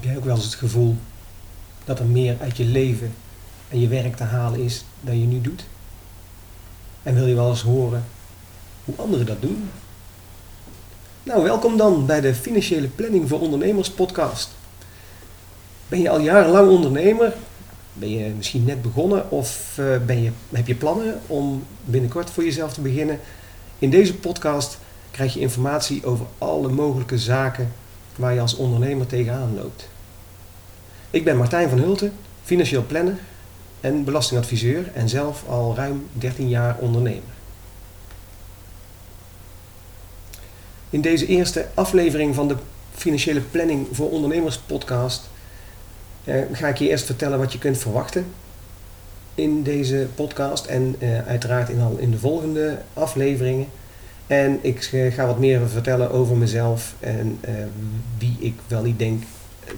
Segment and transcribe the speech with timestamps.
[0.00, 0.96] Heb jij ook wel eens het gevoel
[1.84, 3.14] dat er meer uit je leven
[3.68, 5.64] en je werk te halen is dan je nu doet?
[7.02, 8.04] En wil je wel eens horen
[8.84, 9.70] hoe anderen dat doen?
[11.22, 14.50] Nou, welkom dan bij de Financiële Planning voor Ondernemers podcast.
[15.88, 17.34] Ben je al jarenlang ondernemer?
[17.92, 22.44] Ben je misschien net begonnen of eh, ben je, heb je plannen om binnenkort voor
[22.44, 23.20] jezelf te beginnen?
[23.78, 24.78] In deze podcast
[25.10, 27.72] krijg je informatie over alle mogelijke zaken
[28.16, 29.88] waar je als ondernemer tegenaan loopt.
[31.10, 32.12] Ik ben Martijn van Hulten,
[32.42, 33.18] financieel planner
[33.80, 37.38] en belastingadviseur en zelf al ruim 13 jaar ondernemer.
[40.90, 42.56] In deze eerste aflevering van de
[42.94, 45.28] Financiële Planning voor Ondernemers podcast
[46.24, 48.26] eh, ga ik je eerst vertellen wat je kunt verwachten
[49.34, 53.66] in deze podcast en eh, uiteraard in, al in de volgende afleveringen.
[54.30, 57.54] En ik eh, ga wat meer vertellen over mezelf en uh,
[58.18, 59.22] wie ik wel niet denk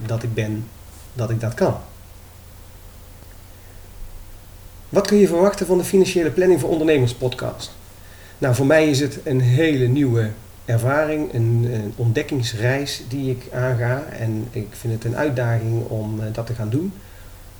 [0.05, 0.67] dat ik ben,
[1.13, 1.75] dat ik dat kan.
[4.89, 7.71] Wat kun je verwachten van de Financiële Planning voor Ondernemers podcast?
[8.37, 10.29] Nou, voor mij is het een hele nieuwe
[10.65, 14.03] ervaring, een, ontdekkingsreis die ik aanga.
[14.19, 16.93] En ik vind het een uitdaging om uh, dat te gaan doen.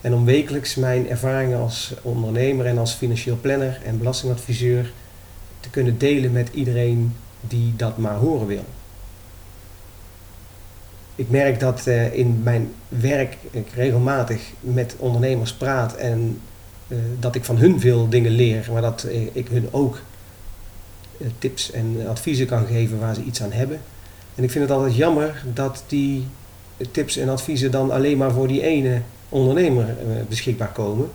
[0.02, 4.92] En om wekelijks mijn ervaringen als ondernemer en als financieel planner en belastingadviseur
[5.64, 8.66] te kunnen delen met iedereen die dat maar horen wil.
[11.16, 16.42] Ik merk dat uh, in mijn werk ik regelmatig met ondernemers praat en
[16.88, 20.02] uh, dat ik van hun veel dingen leer, maar dat uh, ik hun ook
[21.38, 23.80] tips en adviezen kan geven waar ze iets aan hebben.
[24.36, 26.28] En ik vind het altijd jammer dat die
[26.92, 29.96] tips en adviezen dan alleen maar voor die ene ondernemer
[30.30, 31.10] beschikbaar komen.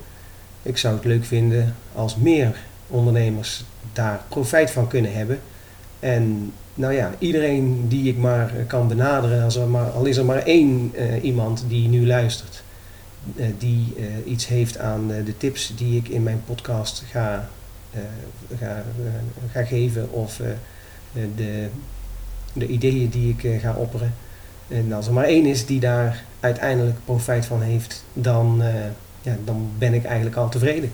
[0.62, 2.56] Ik zou het leuk vinden als meer
[2.88, 5.40] ondernemers daar profijt van kunnen hebben.
[6.00, 10.24] En nou ja, iedereen die ik maar kan benaderen, als er maar, al is er
[10.24, 12.62] maar één uh, iemand die nu luistert,
[13.36, 17.48] uh, die uh, iets heeft aan de tips die ik in mijn podcast ga,
[18.58, 18.84] ga,
[19.52, 20.40] ga geven of
[21.36, 21.68] de,
[22.52, 24.14] de ideeën die ik ga opperen.
[24.68, 28.62] En als er maar één is die daar uiteindelijk profijt van heeft, dan,
[29.22, 30.90] ja, dan ben ik eigenlijk al tevreden.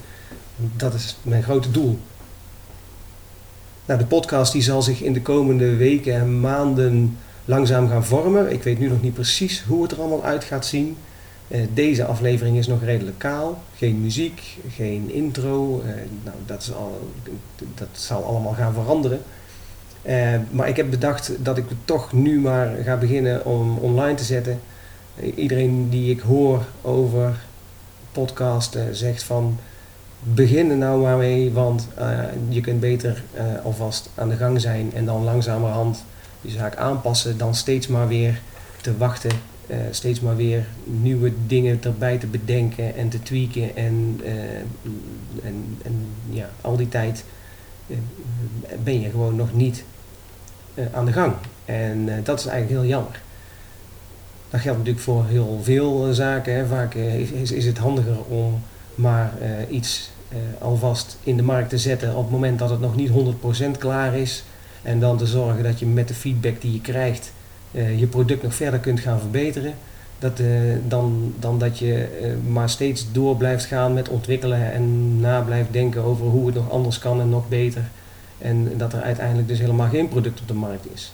[0.57, 1.99] Dat is mijn grote doel.
[3.85, 8.53] Nou, de podcast die zal zich in de komende weken en maanden langzaam gaan vormen.
[8.53, 10.97] Ik weet nu nog niet precies hoe het er allemaal uit gaat zien.
[11.49, 13.63] Uh, deze aflevering is nog redelijk kaal.
[13.77, 15.83] Geen muziek, geen intro.
[15.87, 15.93] Uh,
[16.25, 17.11] nou, dat, is al,
[17.75, 19.21] dat zal allemaal gaan veranderen.
[20.07, 24.25] Uh, maar ik heb bedacht dat ik toch nu maar ga beginnen om online te
[24.25, 24.61] zetten.
[25.35, 27.35] iedereen die ik hoor over
[28.13, 29.59] podcasten zegt van
[30.25, 32.19] begin er nou maar mee, want uh,
[32.49, 36.05] je kunt beter uh, alvast aan de gang zijn en dan langzamerhand
[36.41, 38.41] je zaak aanpassen dan steeds maar weer
[38.81, 39.31] te wachten,
[39.67, 44.21] uh, steeds maar weer nieuwe dingen erbij te bedenken en te tweaken en,
[45.43, 47.25] en, en ja, al die tijd
[48.85, 49.85] ben je gewoon nog niet
[50.93, 51.35] aan de gang.
[51.65, 53.21] En dat is eigenlijk heel jammer.
[54.51, 56.55] Dat geldt natuurlijk voor heel veel zaken.
[56.55, 56.67] Hè.
[56.67, 58.63] Vaak is, is het handiger om
[58.95, 59.33] maar
[59.69, 60.11] iets
[60.59, 64.15] alvast in de markt te zetten op het moment dat het nog niet 100% klaar
[64.15, 64.45] is.
[64.83, 67.33] En dan te zorgen dat je met de feedback die je krijgt
[67.75, 69.75] uh, je product nog verder kunt gaan verbeteren.
[70.19, 70.49] Dat, uh,
[70.89, 72.09] dan, dan dat je
[72.49, 76.71] maar steeds door blijft gaan met ontwikkelen en na blijft denken over hoe het nog
[76.71, 77.83] anders kan en nog beter.
[78.39, 81.13] En dat er uiteindelijk dus helemaal geen product op de markt is.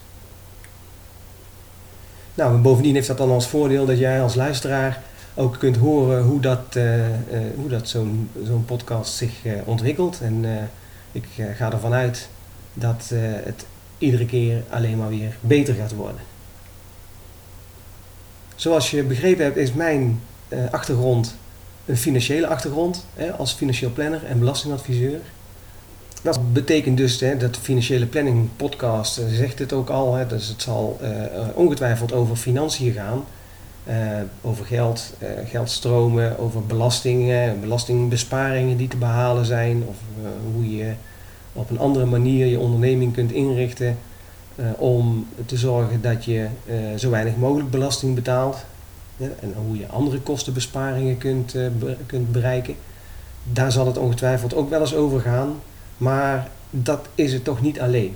[2.35, 5.03] Nou, bovendien heeft dat dan als voordeel dat jij als luisteraar
[5.35, 7.15] ook kunt horen hoe dat, uh, uh,
[7.57, 10.21] hoe dat zo'n zo'n podcast zich uh, ontwikkelt.
[10.21, 10.69] En
[11.13, 11.25] ik
[11.57, 12.29] ga ervan uit
[12.75, 13.11] dat
[13.45, 13.67] het
[13.99, 16.21] iedere keer alleen maar weer beter gaat worden.
[18.55, 20.21] Zoals je begrepen hebt is mijn
[20.71, 21.37] achtergrond
[21.87, 25.21] een financiële achtergrond als financieel planner en belastingadviseur.
[26.23, 30.15] Dat betekent dus hè, dat de financiële planning podcast zegt het ook al.
[30.15, 31.01] Hè, dus het zal
[31.55, 33.25] ongetwijfeld over financiën gaan.
[33.91, 33.97] Uh,
[34.41, 40.93] over geld, uh, geldstromen, over belastingen, belastingbesparingen die te behalen zijn, of uh, hoe je
[41.53, 43.99] op een andere manier je onderneming kunt inrichten
[44.77, 46.47] om te zorgen dat je
[46.97, 48.65] zo weinig mogelijk belasting betaalt
[49.19, 51.55] en hoe je andere kostenbesparingen kunt,
[52.07, 52.75] kunt bereiken.
[53.53, 55.55] Daar zal het ongetwijfeld ook wel eens over gaan,
[55.97, 58.15] maar dat is het toch niet alleen.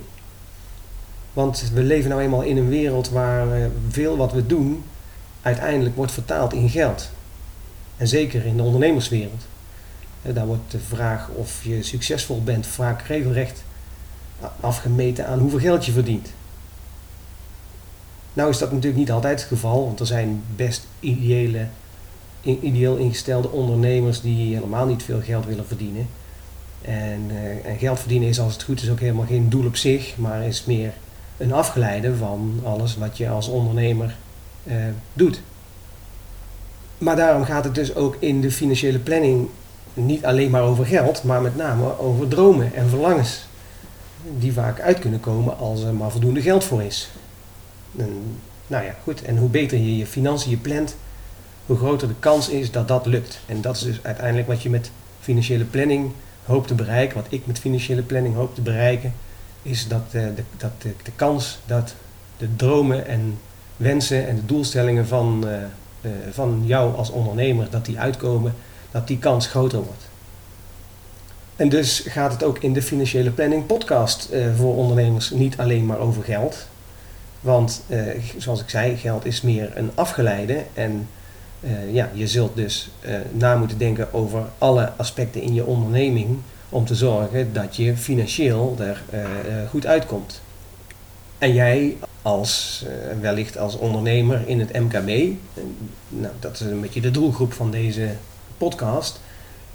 [1.33, 3.47] Want we leven nou eenmaal in een wereld waar
[3.89, 4.83] veel wat we doen
[5.45, 7.09] uiteindelijk wordt vertaald in geld.
[7.97, 9.45] En zeker in de ondernemerswereld.
[10.21, 13.63] Daar wordt de vraag of je succesvol bent vaak regelrecht
[14.59, 16.29] afgemeten aan hoeveel geld je verdient.
[18.33, 21.67] Nou is dat natuurlijk niet altijd het geval, want er zijn best ideële,
[22.41, 26.07] ideeel ingestelde ondernemers die helemaal niet veel geld willen verdienen.
[26.81, 29.75] En, uh, en, geld verdienen is als het goed is ook helemaal geen doel op
[29.75, 30.93] zich, maar is meer
[31.37, 34.15] een afgeleide van alles wat je als ondernemer
[34.67, 34.75] uh,
[35.13, 35.41] doet.
[36.97, 39.49] Maar daarom gaat het dus ook in de financiële planning
[39.93, 43.47] niet alleen maar over geld, maar met name over dromen en verlangens.
[44.39, 47.09] Die vaak uit kunnen komen als er maar voldoende geld voor is.
[47.97, 49.21] En, nou ja, goed.
[49.21, 50.95] En hoe beter je je financiën plant,
[51.65, 53.39] hoe groter de kans is dat dat lukt.
[53.45, 56.11] En dat is dus uiteindelijk wat je met financiële planning
[56.45, 57.15] hoopt te bereiken.
[57.15, 59.13] Wat ik met financiële planning hoop te bereiken,
[59.61, 61.95] is dat, de, dat de, kans dat
[62.37, 63.37] de dromen en
[63.77, 65.51] wensen en de doelstellingen van, uh,
[66.01, 68.53] uh, van jou als ondernemer, dat die uitkomen,
[68.91, 70.03] dat die kans groter wordt.
[71.55, 75.99] En dus gaat het ook in de financiële planning podcast voor ondernemers niet alleen maar
[75.99, 76.67] over geld.
[77.41, 77.81] Want
[78.37, 81.07] zoals ik zei, geld is meer een afgeleide en
[81.91, 82.89] ja, je zult dus
[83.31, 86.37] na moeten denken over alle aspecten in je onderneming
[86.69, 89.03] om te zorgen dat je financieel er
[89.69, 90.41] goed uitkomt.
[91.45, 92.85] En jij als
[93.21, 95.33] wellicht als ondernemer in het MKB,
[96.09, 98.09] nou, dat is een beetje de doelgroep van deze
[98.57, 99.19] podcast.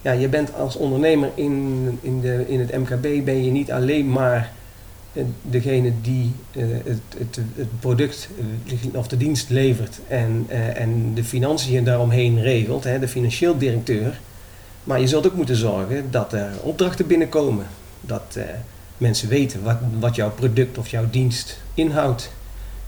[0.02, 4.10] Ja, je bent als ondernemer in, in, de, in het MKB ben je niet alleen
[4.10, 4.52] maar
[5.42, 8.28] degene die het, het, het, product
[8.94, 14.20] of de dienst levert en, en de financiën daaromheen regelt, hè, de financieel directeur.
[14.84, 17.66] Maar je zult ook moeten zorgen dat er opdrachten binnenkomen.
[18.00, 18.38] Dat
[19.00, 22.30] mensen weten wat, wat jouw product of jouw dienst inhoudt.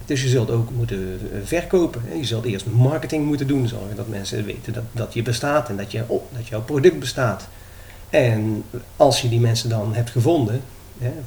[0.05, 2.03] Dus je zult ook moeten verkopen.
[2.05, 2.15] Hè.
[2.15, 5.77] Je zult eerst marketing moeten doen, zorgen dat mensen weten dat, dat je bestaat en
[5.77, 7.49] dat, je, oh, dat jouw product bestaat.
[8.11, 8.65] En
[8.97, 10.61] als je die mensen dan hebt gevonden,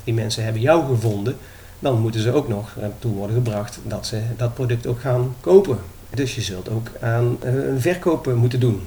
[0.04, 1.38] die mensen hebben jou gevonden,
[1.80, 5.78] dan moeten ze ook nog toe worden gebracht dat ze dat product ook gaan kopen.
[6.10, 8.82] Dus je zult ook aan eh, verkopen moeten doen.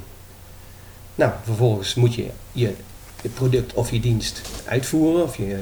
[1.14, 2.74] Nou, vervolgens moet je je
[3.34, 5.56] product of je dienst uitvoeren, of je,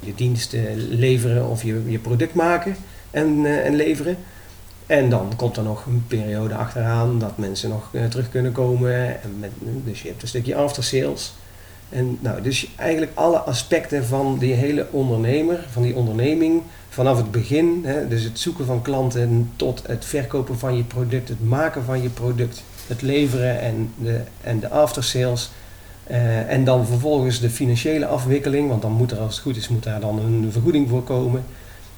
[0.00, 0.56] je dienst
[0.90, 2.76] leveren of je, je product maken
[3.10, 4.16] en, uh, en leveren.
[4.86, 9.22] En dan komt er nog een periode achteraan dat mensen nog uh, terug kunnen komen.
[9.22, 9.50] En met,
[9.84, 11.34] dus je hebt een stukje after sales.
[11.88, 17.30] En nou, dus eigenlijk alle aspecten van die hele ondernemer, van die onderneming, vanaf het
[17.30, 21.84] begin, hè, dus het zoeken van klanten tot het verkopen van je product, het maken
[21.84, 25.50] van je product, het leveren en de, en de aftersales.
[26.10, 29.68] Uh, en dan vervolgens de financiële afwikkeling, want dan moet er als het goed is,
[29.68, 31.44] moet daar dan een vergoeding voor komen.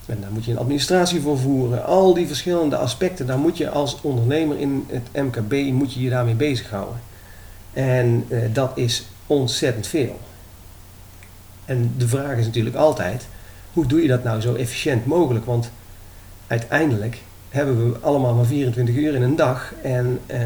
[0.06, 1.84] En daar moet je een administratie voor voeren.
[1.84, 6.10] Al die verschillende aspecten, daar moet je als ondernemer in het MKB, moet je je
[6.10, 7.00] daarmee bezighouden.
[7.72, 10.18] En uh, dat is ontzettend veel.
[11.64, 13.26] En de vraag is natuurlijk altijd,
[13.72, 15.44] hoe doe je dat nou zo efficiënt mogelijk?
[15.44, 15.70] Want
[16.46, 17.18] uiteindelijk
[17.50, 20.38] hebben we allemaal maar 24 uur in een dag en uh,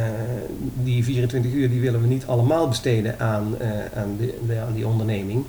[0.82, 4.86] die 24 uur die willen we niet allemaal besteden aan, uh, aan, de, aan, die
[4.86, 5.44] onderneming.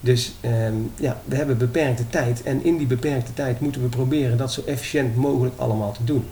[0.00, 4.36] Dus um, ja, we hebben beperkte tijd en in die beperkte tijd moeten we proberen
[4.36, 6.24] dat zo efficiënt mogelijk allemaal te doen.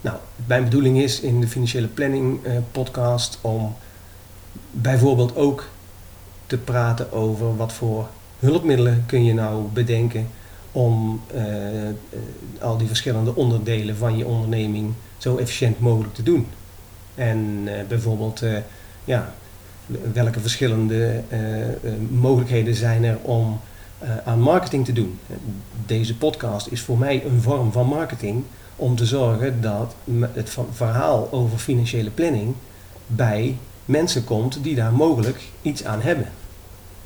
[0.00, 0.16] Nou,
[0.46, 3.74] mijn bedoeling is in de financiële planning uh, podcast om
[4.70, 5.68] bijvoorbeeld ook
[6.46, 8.08] te praten over wat voor
[8.38, 10.28] hulpmiddelen kun je nou bedenken
[10.78, 11.42] om uh,
[12.60, 16.46] al die verschillende onderdelen van je onderneming zo efficiënt mogelijk te doen.
[17.14, 18.42] En uh, bijvoorbeeld,
[19.04, 19.34] ja,
[20.12, 21.22] welke verschillende
[22.10, 23.60] mogelijkheden zijn er om
[24.24, 25.18] aan marketing te doen.
[25.86, 28.44] Deze podcast is voor mij een vorm van marketing
[28.76, 29.94] om te zorgen dat
[30.32, 32.54] het verhaal over financiële planning
[33.06, 36.28] bij mensen komt die daar mogelijk iets aan hebben.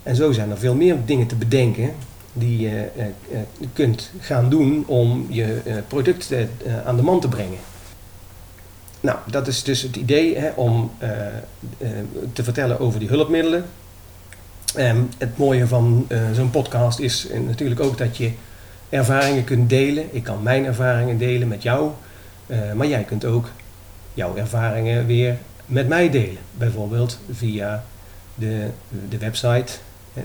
[0.02, 1.90] En zo zijn er veel meer dingen te bedenken
[2.32, 3.38] die je uh, uh,
[3.72, 6.32] kunt gaan doen om je uh, product
[6.84, 7.58] aan de man te brengen.
[9.00, 10.90] Nou, dat is dus het idee hè, om
[12.32, 13.64] te vertellen over die hulpmiddelen.
[14.78, 18.30] Um, het mooie van zo'n podcast is natuurlijk ook dat je
[18.88, 20.04] ervaringen kunt delen.
[20.10, 21.90] Ik kan mijn ervaringen delen met jou,
[22.74, 23.50] maar jij kunt ook
[24.14, 25.36] jouw ervaringen weer
[25.66, 26.42] met mij delen.
[26.58, 27.84] Bijvoorbeeld via
[28.34, 28.66] de,
[29.08, 29.72] de website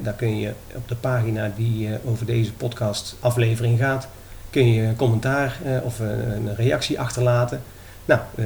[0.01, 4.07] daar kun je op de pagina die eh, over deze podcast aflevering gaat,
[4.49, 7.61] kun je een commentaar eh, of een reactie achterlaten.
[8.05, 8.45] Nou, eh,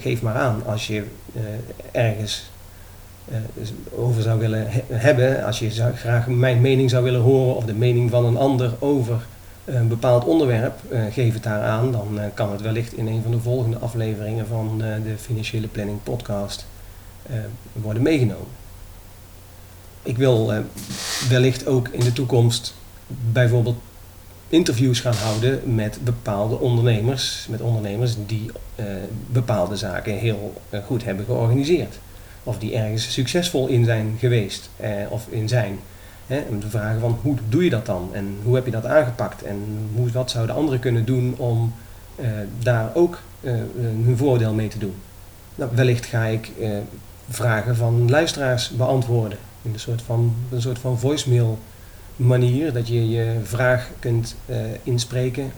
[0.00, 1.04] geef maar aan als je
[1.92, 2.50] ergens
[3.94, 8.10] over zou willen hebben, als je graag mijn mening zou willen horen of de mening
[8.10, 9.26] van een ander over
[9.64, 11.92] een bepaald onderwerp, geef het daar aan.
[11.92, 16.66] Dan kan het wellicht in een van de volgende afleveringen van de Financiële Planning Podcast
[17.72, 18.67] worden meegenomen
[20.02, 20.58] ik wil uh,
[21.28, 22.74] wellicht ook in de toekomst
[23.32, 23.76] bijvoorbeeld
[24.48, 28.84] interviews gaan houden met bepaalde ondernemers, met ondernemers die eh,
[29.26, 31.98] bepaalde zaken heel eh, goed hebben georganiseerd.
[32.44, 35.78] Of die ergens succesvol in zijn geweest eh, of in zijn.
[36.26, 38.86] Hè, om te vragen van hoe doe je dat dan en hoe heb je dat
[38.86, 41.72] aangepakt en hoe, wat zouden anderen kunnen doen om
[42.58, 43.18] daar ook
[43.80, 44.94] hun voordeel mee te doen.
[45.54, 46.50] Nou, wellicht ga ik
[47.28, 51.58] vragen van luisteraars beantwoorden in een soort van, een soort van voicemail
[52.16, 55.52] manier dat je je vraag kunt uh, inspreken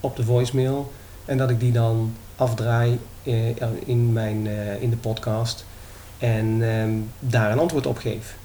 [0.00, 0.92] op de voicemail
[1.24, 5.64] en dat ik die dan afdraai uh, in, mijn, uh, in de podcast
[6.18, 8.36] en um, daar een antwoord op geef.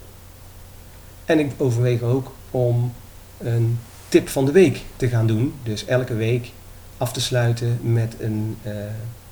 [1.26, 2.94] En ik overweeg ook om
[3.38, 5.54] een tip van de week te gaan doen.
[5.64, 6.52] Dus elke week
[6.98, 8.58] af te sluiten met een,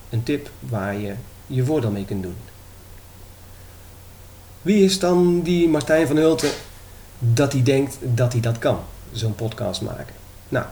[0.10, 1.14] een tip waar je
[1.48, 2.36] je voordeel mee kunt doen.
[4.62, 6.50] Wie is dan die Martijn van Hulten
[7.20, 8.80] dat hij denkt dat hij dat kan,
[9.12, 10.16] zo'n podcast maken.
[10.50, 10.66] Nou,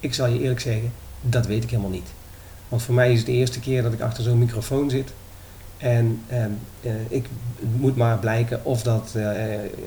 [0.00, 2.08] ik zal je eerlijk zeggen, dat weet ik helemaal niet.
[2.68, 5.12] Want voor mij is het de eerste keer dat ik achter zo'n microfoon zit.
[5.78, 7.26] En ehm, eh, ik
[7.76, 9.24] moet maar blijken of, dat, eh,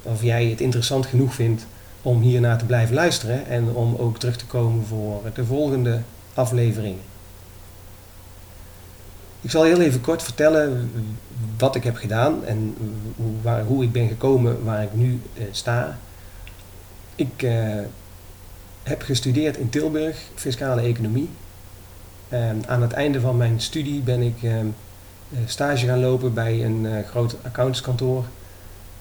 [0.03, 1.65] of jij het interessant genoeg vindt
[2.01, 3.47] om hiernaar te blijven luisteren.
[3.47, 6.01] En om ook terug te komen voor de volgende
[6.33, 6.99] afleveringen.
[9.45, 10.91] Ik zal heel even kort vertellen
[11.57, 12.75] wat ik heb gedaan en
[13.15, 15.97] hoe, waar, hoe ik ben gekomen waar ik nu uh, sta.
[17.15, 17.53] Ik uh,
[18.83, 21.29] heb gestudeerd in Tilburg, fiscale economie.
[22.29, 24.55] En aan het einde van mijn studie ben ik uh,
[25.45, 28.25] stage gaan lopen bij een groot accountantskantoor.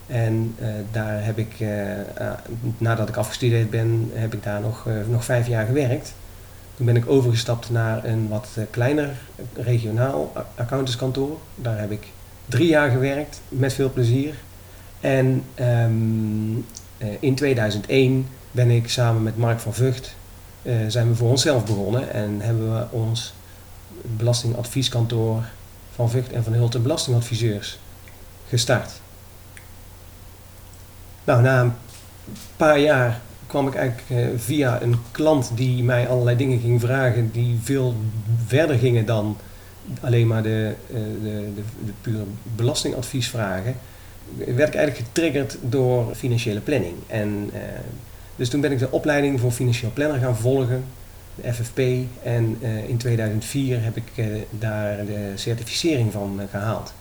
[0.07, 0.57] En
[0.91, 1.55] daar heb ik,
[2.79, 6.15] nadat ik afgestudeerd ben, heb ik daar nog, nog vijf jaar gewerkt.
[6.77, 9.11] Toen ben ik overgestapt naar een wat eh, kleiner
[9.55, 11.39] regionaal accountantskantoor.
[11.55, 12.07] Daar heb ik
[12.47, 14.35] drie jaar gewerkt met veel plezier.
[15.01, 16.67] En um,
[17.21, 20.15] in 2001 ben ik samen met Mark van Vught
[20.89, 23.35] zijn we voor onszelf begonnen en hebben we ons
[24.03, 25.43] belastingadvieskantoor
[25.95, 27.79] van Vught en van Hulten belastingadviseurs
[28.49, 28.91] gestart.
[31.25, 31.75] Nou, na een
[32.57, 37.31] paar jaar kwam ik eigenlijk eh, via een klant die mij allerlei dingen ging vragen
[37.33, 37.95] die veel
[38.47, 39.37] verder gingen dan
[40.01, 42.25] alleen maar de, uh, de, de, de, pure
[42.57, 43.77] belastingadviesvragen,
[44.37, 46.95] werd ik eigenlijk getriggerd door financiële planning.
[47.07, 47.61] En, uh,
[48.37, 50.85] dus toen ben ik de opleiding voor financieel planner gaan volgen,
[51.35, 51.79] de FFP.
[52.23, 56.93] En in 2004 heb ik daar de certificering van gehaald.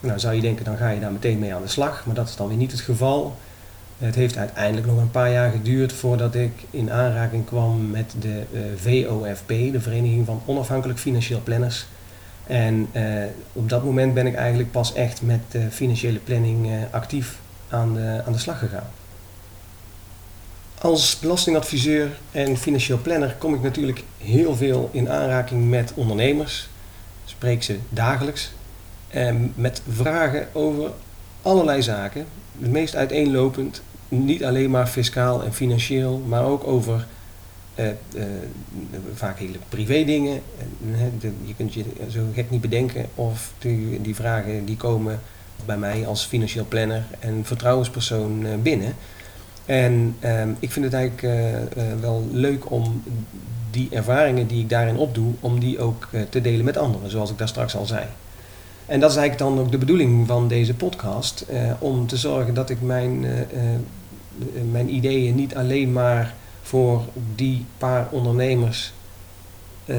[0.00, 2.28] Nou zou je denken, dan ga je daar meteen mee aan de slag, maar dat
[2.28, 3.36] is dan weer niet het geval.
[4.02, 8.42] Het heeft uiteindelijk nog een paar jaar geduurd voordat ik in aanraking kwam met de
[8.52, 11.86] eh, VOFP, de Vereniging van Onafhankelijk Financieel Planners.
[12.46, 15.40] En uh, op dat moment ben ik eigenlijk pas echt met
[15.70, 18.90] financiële planning actief aan de, aan de slag gegaan.
[20.78, 26.68] Als belastingadviseur en financieel planner kom ik natuurlijk heel veel in aanraking met ondernemers.
[27.24, 28.52] Spreek ze dagelijks.
[29.54, 30.90] Met vragen over
[31.42, 32.26] allerlei zaken.
[32.58, 33.82] Het meest uiteenlopend
[34.12, 37.06] niet alleen maar fiscaal en financieel, maar ook over
[37.74, 38.22] uh, uh,
[39.14, 40.42] vaak hele privé dingen.
[41.44, 45.20] je kunt je zo gek niet bedenken of die, die, vragen die komen
[45.64, 48.94] bij mij als financieel planner en vertrouwenspersoon uh, binnen.
[49.64, 51.36] En ehm, ik vind het eigenlijk
[52.00, 53.02] wel leuk om
[53.70, 57.38] die ervaringen die ik daarin opdoe, om die ook te delen met anderen, zoals ik
[57.38, 58.04] daar straks al zei.
[58.86, 61.46] En dat is eigenlijk dan ook de bedoeling van deze podcast,
[61.78, 63.26] om te zorgen dat ik mijn
[64.70, 67.02] mijn ideeën niet alleen maar voor
[67.34, 68.92] die paar ondernemers
[69.86, 69.96] uh,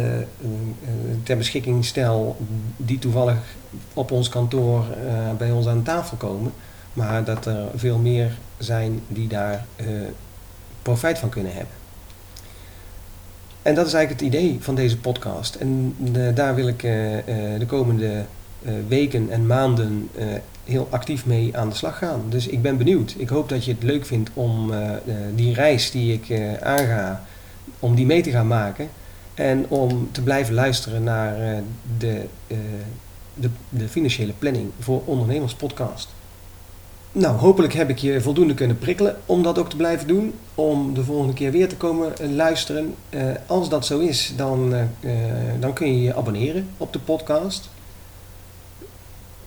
[1.24, 2.38] ter beschikking stel
[2.78, 3.38] die toevallig
[3.94, 4.86] op ons kantoor
[5.38, 6.54] bij ons aan tafel komen,
[6.94, 9.66] maar dat er veel meer zijn die daar
[10.82, 11.74] profijt van kunnen hebben.
[13.62, 15.56] En dat is eigenlijk het idee van deze podcast.
[15.56, 15.96] En
[16.34, 16.82] daar wil ik
[17.60, 18.26] de komende
[18.88, 20.10] weken en maanden
[20.64, 22.22] heel actief mee aan de slag gaan.
[22.30, 23.16] Dus ik ben benieuwd.
[23.18, 24.90] Ik hoop dat je het leuk vindt om uh,
[25.36, 27.24] die reis die ik uh, aanga,
[27.80, 28.90] om die mee te gaan maken.
[29.34, 31.62] En om te blijven luisteren naar
[31.98, 32.26] de,
[33.34, 36.10] de, de, financiële planning voor ondernemers podcast.
[37.12, 40.34] Nou, hopelijk heb ik je voldoende kunnen prikkelen om dat ook te blijven doen.
[40.56, 42.96] Om de volgende keer weer te komen luisteren.
[43.46, 44.74] als dat zo is, dan,
[45.60, 47.70] dan kun je je abonneren op de podcast.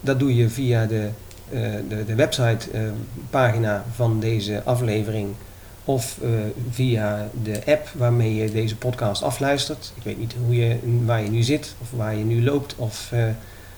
[0.06, 1.08] Dat doe je via de,
[1.52, 5.28] uh, de, de website-pagina eh, van deze aflevering
[5.84, 6.30] of uh,
[6.70, 9.92] via de app waarmee je deze podcast afluistert.
[9.96, 13.12] Ik weet niet hoe je, waar je nu zit of waar je nu loopt of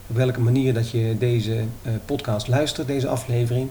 [0.07, 1.65] op welke manier dat je deze
[2.05, 3.69] podcast luistert, deze aflevering.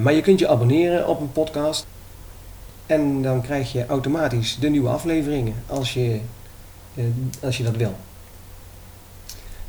[0.00, 1.86] maar je kunt je abonneren op een podcast.
[2.86, 6.20] En dan krijg je automatisch de nieuwe afleveringen als je,
[6.94, 7.04] eh,
[7.42, 7.94] als je dat wil.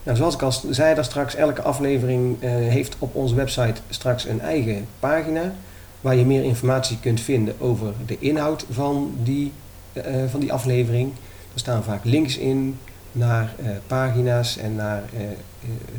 [0.07, 4.25] Nou, zoals ik al zei daar straks, elke aflevering eh, heeft op onze website straks
[4.25, 5.53] een eigen pagina
[6.01, 9.51] waar je meer informatie kunt vinden over de inhoud van die,
[9.93, 11.11] uh, van die aflevering.
[11.53, 12.79] Er staan vaak links in
[13.11, 13.55] naar
[13.87, 15.03] pagina's en naar,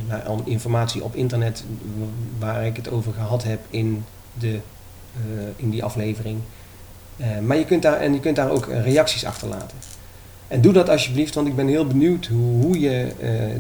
[0.08, 1.64] naar informatie op internet
[2.38, 4.04] waar ik het over gehad heb in,
[4.38, 4.58] de,
[5.56, 6.38] in die aflevering.
[7.42, 9.76] maar je kunt, daar, en je kunt daar ook reacties achterlaten.
[10.49, 13.12] En doe dat alsjeblieft, want ik ben heel benieuwd hoe, hoe je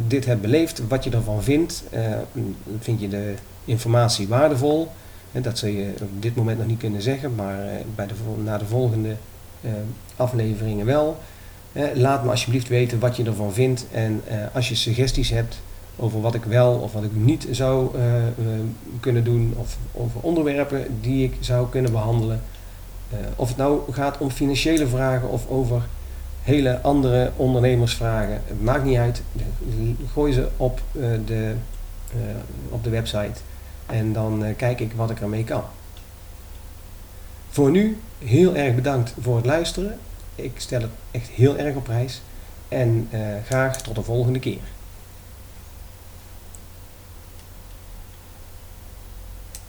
[0.06, 1.84] dit hebt beleefd, wat je ervan vindt.
[2.78, 4.88] vind je de informatie waardevol?
[5.32, 7.58] dat zul je op dit moment nog niet kunnen zeggen, maar
[7.94, 8.14] bij de,
[8.44, 9.16] na de volgende
[10.16, 11.18] afleveringen wel
[11.94, 13.86] laat me alsjeblieft weten wat je ervan vindt.
[13.92, 15.60] En eh, als je suggesties hebt
[15.96, 17.90] over wat ik wel of wat ik niet zou
[19.00, 22.40] kunnen doen, of over onderwerpen die ik zou kunnen behandelen.
[23.36, 25.82] of het nou gaat om financiële vragen of over
[26.48, 28.42] hele andere ondernemersvragen.
[28.46, 29.22] Het maakt niet uit.
[30.12, 30.80] Gooi ze op,
[31.26, 31.54] de,
[32.68, 33.40] op de website
[33.86, 35.62] en dan kijk ik wat ik ermee kan.
[37.48, 39.98] Voor nu heel erg bedankt voor het luisteren
[40.42, 42.22] ik stel het echt heel erg op prijs.
[42.68, 43.08] En
[43.44, 44.58] graag tot de volgende keer.